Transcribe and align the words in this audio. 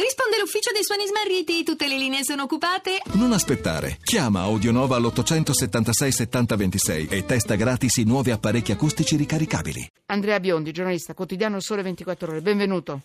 Risponde 0.00 0.38
l'ufficio 0.38 0.72
dei 0.72 0.82
suoni 0.82 1.06
smarriti, 1.06 1.62
tutte 1.62 1.86
le 1.86 1.98
linee 1.98 2.24
sono 2.24 2.44
occupate. 2.44 3.02
Non 3.16 3.32
aspettare. 3.32 3.98
Chiama 4.02 4.40
Audionova 4.40 4.96
all'876 4.96 6.08
7026 6.08 7.08
e 7.10 7.26
testa 7.26 7.54
gratis 7.54 7.98
i 7.98 8.04
nuovi 8.04 8.30
apparecchi 8.30 8.72
acustici 8.72 9.16
ricaricabili. 9.16 9.86
Andrea 10.06 10.40
Biondi, 10.40 10.72
giornalista, 10.72 11.12
quotidiano 11.12 11.60
Sole 11.60 11.82
24 11.82 12.30
Ore. 12.30 12.40
Benvenuto. 12.40 13.00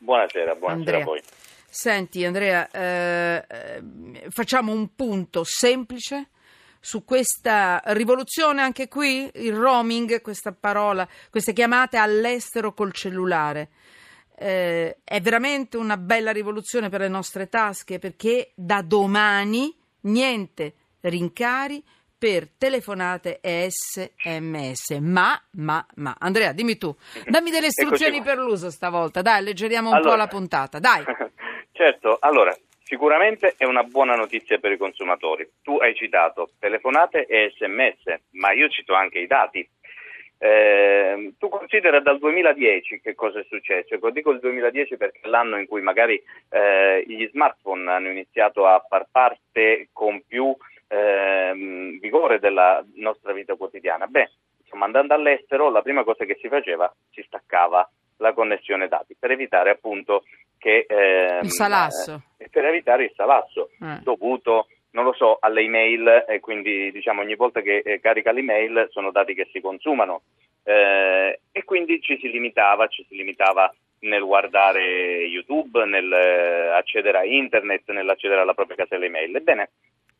Buonasera, 0.00 0.54
buonasera 0.54 0.72
Andrea. 0.74 1.00
a 1.00 1.04
voi. 1.04 1.22
Senti, 1.66 2.22
Andrea, 2.26 2.70
eh, 2.72 3.44
eh, 3.48 3.82
facciamo 4.28 4.70
un 4.70 4.94
punto 4.94 5.44
semplice 5.44 6.28
su 6.78 7.04
questa 7.04 7.80
rivoluzione 7.86 8.60
anche 8.60 8.86
qui, 8.86 9.30
il 9.32 9.54
roaming, 9.54 10.20
questa 10.20 10.52
parola, 10.52 11.08
queste 11.30 11.54
chiamate 11.54 11.96
all'estero 11.96 12.74
col 12.74 12.92
cellulare. 12.92 13.70
Eh, 14.40 14.98
è 15.02 15.20
veramente 15.20 15.76
una 15.76 15.96
bella 15.96 16.30
rivoluzione 16.30 16.88
per 16.88 17.00
le 17.00 17.08
nostre 17.08 17.48
tasche 17.48 17.98
perché 17.98 18.52
da 18.54 18.82
domani 18.82 19.74
niente 20.02 20.74
rincari 21.00 21.82
per 22.18 22.48
telefonate 22.58 23.38
e 23.40 23.68
sms. 23.70 24.98
Ma, 25.00 25.40
ma, 25.52 25.86
ma. 25.96 26.16
Andrea, 26.18 26.52
dimmi 26.52 26.76
tu, 26.76 26.94
dammi 27.26 27.50
delle 27.50 27.68
istruzioni 27.74 28.22
per 28.22 28.38
l'uso 28.38 28.70
stavolta, 28.70 29.22
dai, 29.22 29.38
alleggeriamo 29.38 29.88
un 29.88 29.94
Allora. 29.94 30.10
po' 30.10 30.16
la 30.16 30.26
puntata, 30.26 30.78
dai. 30.80 31.04
certo, 31.72 32.16
allora, 32.20 32.52
sicuramente 32.82 33.54
è 33.56 33.64
una 33.64 33.84
buona 33.84 34.16
notizia 34.16 34.58
per 34.58 34.72
i 34.72 34.76
consumatori. 34.76 35.48
Tu 35.62 35.76
hai 35.76 35.94
citato 35.94 36.50
telefonate 36.58 37.26
e 37.26 37.52
sms, 37.56 38.20
ma 38.32 38.52
io 38.52 38.68
cito 38.68 38.94
anche 38.94 39.20
i 39.20 39.26
dati. 39.28 39.68
Eh, 40.40 41.32
tu 41.36 41.48
considera 41.48 41.98
dal 42.00 42.18
2010 42.18 43.00
che 43.00 43.14
cosa 43.14 43.40
è 43.40 43.44
successo? 43.48 43.94
Ecco, 43.94 44.10
dico 44.10 44.30
il 44.30 44.38
2010 44.38 44.96
perché 44.96 45.18
è 45.22 45.28
l'anno 45.28 45.58
in 45.58 45.66
cui 45.66 45.82
magari 45.82 46.22
eh, 46.50 47.02
gli 47.06 47.26
smartphone 47.30 47.90
hanno 47.90 48.08
iniziato 48.10 48.64
a 48.66 48.84
far 48.88 49.08
parte 49.10 49.88
con 49.92 50.22
più 50.26 50.54
ehm, 50.86 51.98
vigore 51.98 52.38
della 52.38 52.84
nostra 52.94 53.32
vita 53.32 53.54
quotidiana. 53.56 54.06
Beh, 54.06 54.30
insomma, 54.62 54.84
andando 54.86 55.14
all'estero, 55.14 55.70
la 55.70 55.82
prima 55.82 56.04
cosa 56.04 56.24
che 56.24 56.38
si 56.40 56.48
faceva 56.48 56.92
si 57.10 57.22
staccava 57.26 57.88
la 58.18 58.32
connessione 58.32 58.88
dati 58.88 59.16
per 59.18 59.30
evitare 59.30 59.70
appunto 59.70 60.24
che 60.58 60.86
ehm, 60.88 61.42
Il 61.44 61.50
salasso. 61.52 62.22
eh, 62.38 62.48
per 62.48 62.64
evitare 62.64 63.04
il 63.04 63.12
salasso 63.14 63.70
Eh. 63.80 64.00
dovuto 64.02 64.66
non 64.90 65.04
lo 65.04 65.12
so, 65.12 65.36
alle 65.40 65.62
email 65.62 66.24
e 66.26 66.40
quindi 66.40 66.90
diciamo 66.92 67.20
ogni 67.20 67.36
volta 67.36 67.60
che 67.60 67.82
eh, 67.84 68.00
carica 68.00 68.32
l'email 68.32 68.88
sono 68.90 69.10
dati 69.10 69.34
che 69.34 69.48
si 69.52 69.60
consumano 69.60 70.22
eh, 70.64 71.40
e 71.52 71.64
quindi 71.64 72.00
ci 72.00 72.18
si 72.18 72.30
limitava, 72.30 72.86
ci 72.88 73.04
si 73.08 73.16
limitava 73.16 73.72
nel 74.00 74.22
guardare 74.24 75.24
YouTube, 75.24 75.84
nel 75.84 76.12
eh, 76.12 77.16
a 77.16 77.24
internet, 77.24 77.90
nell'accedere 77.90 78.40
alla 78.40 78.54
propria 78.54 78.76
casella 78.76 79.04
email. 79.04 79.34
Ebbene, 79.34 79.70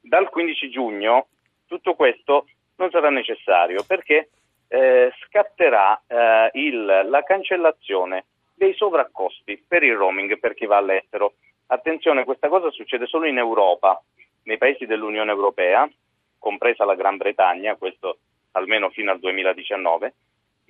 dal 0.01 0.29
15 0.29 0.71
giugno 0.71 1.29
tutto 1.67 1.95
questo 1.95 2.47
non 2.77 2.91
sarà 2.91 3.11
necessario 3.11 3.85
perché 3.87 4.31
eh, 4.69 5.13
scatterà 5.25 6.01
eh, 6.07 6.51
il- 6.55 7.07
la 7.07 7.23
cancellazione 7.23 8.25
dei 8.55 8.75
sovraccosti 8.75 9.63
per 9.67 9.83
il 9.83 9.95
roaming 9.97 10.39
per 10.39 10.55
chi 10.55 10.67
va 10.67 10.79
all'estero. 10.79 11.35
Attenzione, 11.67 12.25
questa 12.25 12.49
cosa 12.49 12.71
succede 12.71 13.07
solo 13.07 13.27
in 13.27 13.39
Europa, 13.39 14.03
nei 14.49 14.57
paesi 14.57 14.87
dell'Unione 14.87 15.31
Europea, 15.31 15.89
compresa 16.39 16.87
la 16.87 16.95
Gran 16.95 17.19
Bretagna, 17.19 17.77
questo 17.77 18.19
almeno 18.53 18.89
fino 18.89 19.11
al 19.11 19.19
2019, 19.19 20.15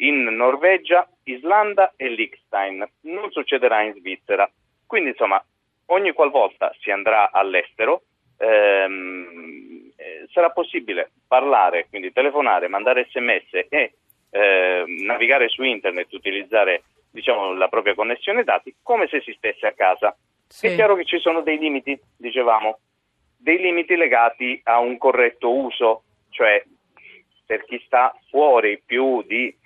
in 0.00 0.24
Norvegia, 0.24 1.08
Islanda 1.24 1.92
e 1.96 2.08
Liechtenstein. 2.08 2.84
Non 3.02 3.30
succederà 3.30 3.82
in 3.82 3.94
Svizzera. 3.94 4.50
Quindi, 4.84 5.10
insomma, 5.10 5.42
ogni 5.86 6.12
qualvolta 6.12 6.74
si 6.80 6.90
andrà 6.90 7.30
all'estero, 7.30 8.02
ehm, 8.38 9.92
eh, 9.96 10.26
sarà 10.32 10.50
possibile 10.50 11.12
parlare, 11.28 11.86
quindi 11.88 12.12
telefonare, 12.12 12.66
mandare 12.66 13.06
sms 13.08 13.66
e 13.68 13.92
eh, 14.30 14.84
navigare 15.04 15.48
su 15.48 15.62
internet, 15.62 16.12
utilizzare 16.12 16.82
diciamo, 17.12 17.54
la 17.54 17.68
propria 17.68 17.94
connessione 17.94 18.42
dati 18.42 18.74
come 18.82 19.06
se 19.06 19.20
si 19.20 19.32
stesse 19.36 19.66
a 19.68 19.72
casa. 19.72 20.16
Sì. 20.48 20.66
È 20.66 20.74
chiaro 20.74 20.96
che 20.96 21.04
ci 21.04 21.18
sono 21.18 21.42
dei 21.42 21.58
limiti, 21.58 21.98
dicevamo, 22.16 22.78
dei 23.38 23.58
limiti 23.58 23.96
legati 23.96 24.60
a 24.64 24.78
un 24.80 24.98
corretto 24.98 25.54
uso, 25.54 26.02
cioè 26.30 26.62
per 27.46 27.64
chi 27.64 27.80
sta 27.86 28.14
fuori 28.28 28.82
più 28.84 29.22
di, 29.22 29.56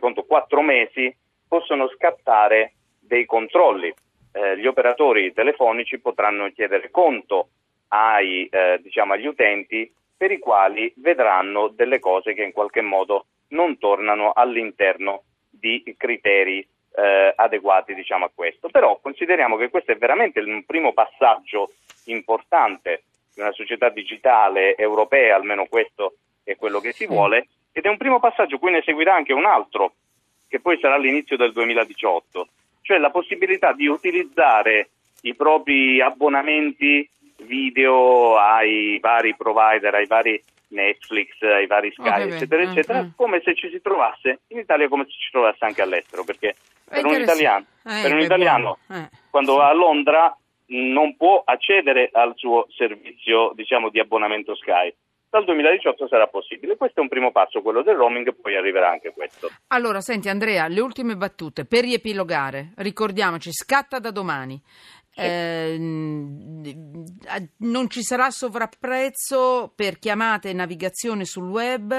conto, 0.00 0.24
quattro 0.24 0.62
mesi, 0.62 1.14
possono 1.46 1.88
scattare 1.88 2.72
dei 2.98 3.26
controlli. 3.26 3.94
Eh, 4.32 4.58
gli 4.58 4.66
operatori 4.66 5.32
telefonici 5.34 6.00
potranno 6.00 6.50
chiedere 6.52 6.90
conto 6.90 7.50
ai, 7.88 8.46
eh, 8.50 8.80
diciamo, 8.82 9.12
agli 9.12 9.26
utenti 9.26 9.92
per 10.16 10.30
i 10.30 10.38
quali 10.38 10.92
vedranno 10.96 11.68
delle 11.68 11.98
cose 11.98 12.32
che 12.32 12.42
in 12.42 12.52
qualche 12.52 12.80
modo 12.80 13.26
non 13.48 13.76
tornano 13.78 14.32
all'interno 14.32 15.24
di 15.50 15.94
criteri 15.98 16.66
eh, 16.94 17.32
adeguati 17.36 17.94
diciamo, 17.94 18.24
a 18.24 18.30
questo. 18.34 18.68
Però 18.68 18.98
consideriamo 19.00 19.56
che 19.56 19.68
questo 19.68 19.92
è 19.92 19.96
veramente 19.96 20.40
un 20.40 20.64
primo 20.64 20.92
passaggio 20.92 21.72
importante 22.06 23.04
di 23.34 23.40
una 23.40 23.52
società 23.52 23.88
digitale 23.88 24.76
europea, 24.76 25.36
almeno 25.36 25.66
questo 25.66 26.14
è 26.44 26.56
quello 26.56 26.80
che 26.80 26.92
si 26.92 27.06
vuole, 27.06 27.46
ed 27.72 27.84
è 27.84 27.88
un 27.88 27.96
primo 27.96 28.20
passaggio, 28.20 28.58
cui 28.58 28.70
ne 28.70 28.82
seguirà 28.82 29.14
anche 29.14 29.32
un 29.32 29.46
altro, 29.46 29.94
che 30.48 30.60
poi 30.60 30.78
sarà 30.80 30.94
all'inizio 30.94 31.36
del 31.36 31.52
2018, 31.52 32.48
cioè 32.82 32.98
la 32.98 33.10
possibilità 33.10 33.72
di 33.72 33.86
utilizzare 33.86 34.90
i 35.22 35.34
propri 35.34 36.00
abbonamenti 36.00 37.08
video 37.44 38.36
ai 38.36 38.98
vari 39.00 39.34
provider, 39.34 39.94
ai 39.94 40.06
vari 40.06 40.42
Netflix, 40.68 41.40
ai 41.42 41.66
vari 41.66 41.90
Sky, 41.92 42.00
Ovviamente, 42.00 42.36
eccetera, 42.36 42.62
eh, 42.62 42.66
eccetera, 42.66 43.00
eh. 43.00 43.10
come 43.16 43.40
se 43.42 43.54
ci 43.54 43.68
si 43.70 43.80
trovasse 43.80 44.40
in 44.48 44.58
Italia, 44.58 44.88
come 44.88 45.04
se 45.04 45.10
ci 45.10 45.30
trovasse 45.30 45.64
anche 45.64 45.82
all'estero, 45.82 46.24
perché 46.24 46.54
per 46.84 47.04
un 47.04 47.20
italiano, 47.20 47.66
Eh, 47.84 48.02
per 48.02 48.12
un 48.12 48.20
italiano. 48.20 48.78
Eh. 48.90 49.08
quando 49.30 49.56
va 49.56 49.68
a 49.68 49.74
Londra 49.74 50.36
non 50.72 51.16
può 51.16 51.42
accedere 51.44 52.10
al 52.12 52.32
suo 52.36 52.66
servizio 52.76 53.52
diciamo, 53.54 53.90
di 53.90 54.00
abbonamento 54.00 54.54
Sky. 54.56 54.94
Dal 55.28 55.44
2018 55.44 56.08
sarà 56.08 56.26
possibile. 56.26 56.76
Questo 56.76 57.00
è 57.00 57.02
un 57.02 57.08
primo 57.08 57.32
passo, 57.32 57.62
quello 57.62 57.82
del 57.82 57.96
roaming, 57.96 58.34
poi 58.34 58.54
arriverà 58.54 58.90
anche 58.90 59.12
questo. 59.14 59.48
Allora, 59.68 60.00
senti 60.00 60.28
Andrea, 60.28 60.68
le 60.68 60.80
ultime 60.80 61.16
battute 61.16 61.64
per 61.64 61.84
riepilogare. 61.84 62.72
Ricordiamoci, 62.76 63.50
scatta 63.50 63.98
da 63.98 64.10
domani. 64.10 64.60
Eh, 65.14 65.74
eh, 65.74 67.48
non 67.58 67.88
ci 67.88 68.02
sarà 68.02 68.30
sovrapprezzo 68.30 69.72
per 69.74 69.98
chiamate 69.98 70.50
e 70.50 70.52
navigazione 70.54 71.26
sul 71.26 71.50
web 71.50 71.92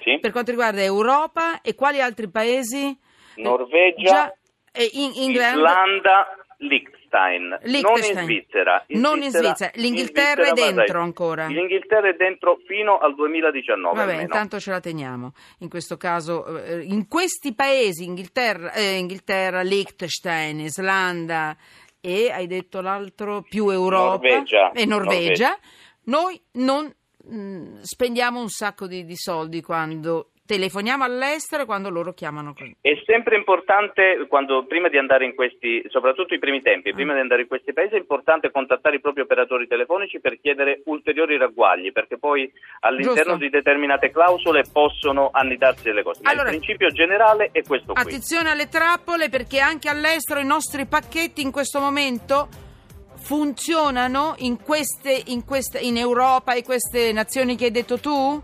Sì? 0.00 0.18
per 0.20 0.30
quanto 0.30 0.52
riguarda 0.52 0.80
Europa 0.80 1.60
e 1.62 1.74
quali 1.74 2.00
altri 2.00 2.30
paesi? 2.30 2.96
Norvegia, 3.36 4.02
Già- 4.04 4.34
e 4.72 4.88
in 4.92 5.30
Islanda, 5.30 6.26
Liechtenstein, 6.58 7.03
non 7.18 7.32
in 7.32 7.58
Liechtenstein. 7.70 8.24
Svizzera. 8.24 8.84
Non 8.88 9.22
in 9.22 9.30
Svizzera. 9.30 9.70
in 9.74 9.82
L'Inghilterra 9.82 10.42
è 10.42 10.46
Svizzera, 10.48 10.72
dentro 10.72 10.98
vai. 10.98 11.06
ancora. 11.06 11.46
L'Inghilterra 11.46 12.08
è 12.08 12.14
dentro 12.14 12.58
fino 12.66 12.98
al 12.98 13.14
2019 13.14 13.94
Vabbè, 13.94 14.00
almeno. 14.10 14.22
intanto 14.22 14.58
ce 14.60 14.70
la 14.70 14.80
teniamo. 14.80 15.32
In 15.58 15.68
questo 15.68 15.96
caso, 15.96 16.62
eh, 16.64 16.82
in 16.82 17.08
questi 17.08 17.54
paesi, 17.54 18.04
Inghilterra, 18.04 18.72
eh, 18.72 18.96
Inghilterra, 18.96 19.62
Liechtenstein, 19.62 20.60
Islanda 20.60 21.56
e 22.00 22.30
hai 22.30 22.46
detto 22.46 22.80
l'altro 22.80 23.42
più 23.42 23.68
Europa 23.70 24.16
Norvegia. 24.28 24.72
e 24.72 24.84
Norvegia, 24.84 25.58
noi 26.04 26.38
non 26.54 26.92
mh, 27.26 27.80
spendiamo 27.80 28.40
un 28.40 28.48
sacco 28.50 28.86
di, 28.86 29.04
di 29.06 29.16
soldi 29.16 29.62
quando 29.62 30.30
telefoniamo 30.46 31.04
all'estero 31.04 31.64
quando 31.64 31.88
loro 31.88 32.12
chiamano 32.12 32.52
così. 32.52 32.76
È 32.80 32.92
sempre 33.06 33.36
importante, 33.36 34.26
quando, 34.28 34.66
prima 34.66 34.88
di 34.88 34.98
andare 34.98 35.24
in 35.24 35.34
questi, 35.34 35.82
soprattutto 35.88 36.34
i 36.34 36.38
primi 36.38 36.60
tempi, 36.60 36.90
Ah. 36.90 36.94
prima 36.94 37.14
di 37.14 37.20
andare 37.20 37.42
in 37.42 37.48
questi 37.48 37.72
paesi, 37.72 37.94
è 37.94 37.98
importante 37.98 38.50
contattare 38.50 38.96
i 38.96 39.00
propri 39.00 39.22
operatori 39.22 39.66
telefonici 39.66 40.20
per 40.20 40.38
chiedere 40.40 40.82
ulteriori 40.84 41.38
ragguagli, 41.38 41.92
perché 41.92 42.18
poi 42.18 42.50
all'interno 42.80 43.22
Giusto. 43.22 43.36
di 43.38 43.48
determinate 43.50 44.10
clausole 44.10 44.64
possono 44.70 45.30
annidarsi 45.32 45.84
delle 45.84 46.02
cose. 46.02 46.20
Ma 46.22 46.30
Allora- 46.32 46.50
il 46.50 46.56
principio 46.58 46.88
generale 46.90 47.48
è 47.50 47.62
questo 47.62 47.94
qui. 47.94 48.02
Attenzione 48.02 48.50
alle 48.50 48.68
trappole 48.68 49.30
perché 49.30 49.60
anche 49.60 49.88
all'estero 49.88 50.40
i 50.40 50.46
nostri 50.46 50.84
pacchetti 50.84 51.40
in 51.40 51.50
questo 51.52 51.80
momento 51.80 52.48
funzionano 53.16 54.34
in 54.38 54.60
queste, 54.62 55.22
in 55.26 55.44
queste 55.46 55.78
in 55.78 55.96
Europa 55.96 56.52
e 56.52 56.62
queste 56.62 57.12
nazioni 57.12 57.56
che 57.56 57.64
hai 57.66 57.70
detto 57.70 57.98
tu? 57.98 58.42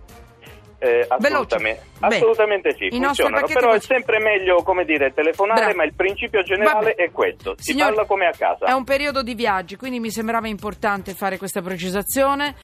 Eh, 0.82 1.05
assolutamente, 1.06 1.82
assolutamente 2.00 2.75
sì, 2.79 2.88
funzionano, 2.88 3.47
però 3.47 3.73
è 3.73 3.81
sempre 3.81 4.19
meglio, 4.19 4.62
come 4.62 4.87
dire, 4.87 5.12
telefonare, 5.12 5.61
Bravo. 5.61 5.77
ma 5.77 5.85
il 5.85 5.93
principio 5.93 6.43
generale 6.43 6.94
Vabbè. 6.94 6.94
è 6.94 7.11
questo, 7.11 7.55
si 7.59 7.73
Signori, 7.73 7.91
parla 7.91 8.06
come 8.06 8.27
a 8.27 8.32
casa. 8.35 8.65
È 8.65 8.73
un 8.73 8.85
periodo 8.85 9.23
di 9.23 9.35
viaggi, 9.35 9.77
quindi 9.77 10.00
mi 10.00 10.11
sembrava 10.11 10.49
importante 10.49 11.12
fare 11.12 11.37
questa 11.37 11.61
precisazione. 11.61 12.55